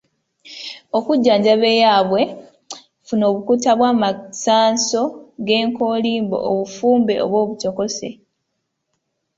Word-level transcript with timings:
Okujjanjaba 0.97 1.65
eyaabwe, 1.75 2.21
funa 3.07 3.25
obukuta 3.31 3.71
bw’amasanso 3.79 5.01
g’enkoolimbo 5.45 6.37
obufumbe 6.49 7.13
oba 7.25 7.37
obutokose. 7.43 8.09